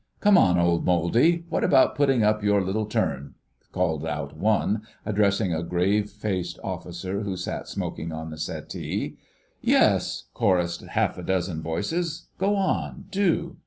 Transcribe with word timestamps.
"Come 0.19 0.35
on, 0.35 0.57
old 0.57 0.83
Mouldy, 0.83 1.45
what 1.49 1.63
about 1.63 1.93
putting 1.93 2.23
up 2.23 2.43
your 2.43 2.59
little 2.63 2.87
turn?" 2.87 3.35
called 3.71 4.03
out 4.03 4.35
one, 4.35 4.81
addressing 5.05 5.53
a 5.53 5.61
grave 5.61 6.09
faced 6.09 6.57
officer 6.63 7.21
who 7.21 7.37
sat 7.37 7.67
smoking 7.67 8.11
on 8.11 8.31
the 8.31 8.37
settee. 8.39 9.17
"Yes," 9.61 10.23
chorussed 10.33 10.81
half 10.83 11.19
a 11.19 11.23
dozen 11.23 11.61
voices, 11.61 12.29
"go 12.39 12.55
on, 12.55 13.05
do!" 13.11 13.57